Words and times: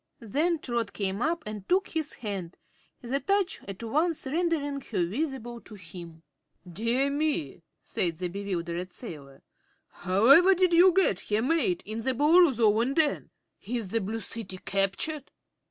Then 0.23 0.57
Trot 0.57 0.93
came 0.93 1.21
up 1.21 1.43
and 1.45 1.69
took 1.69 1.89
his 1.89 2.13
hand, 2.13 2.57
the 3.03 3.19
touch 3.19 3.59
at 3.67 3.83
once 3.83 4.25
rendering 4.25 4.81
her 4.81 5.05
visible 5.05 5.59
to 5.61 5.75
him. 5.75 6.23
"Dear 6.67 7.11
me!" 7.11 7.61
said 7.83 8.17
the 8.17 8.27
bewildered 8.29 8.91
sailor; 8.91 9.43
"however 9.89 10.55
did 10.55 10.73
you 10.73 10.91
get 10.91 11.19
here, 11.19 11.43
mate, 11.43 11.83
in 11.85 12.01
the 12.01 12.15
Boolooroo's 12.15 12.59
own 12.59 12.95
den? 12.95 13.29
Is 13.61 13.89
the 13.89 14.01
Blue 14.01 14.21
City 14.21 14.57
captured?" 14.57 15.29